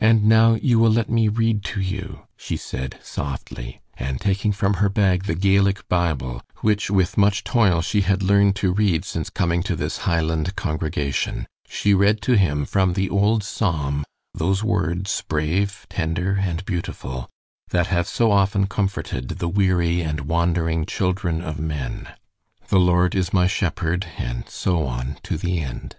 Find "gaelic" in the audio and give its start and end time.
5.34-5.86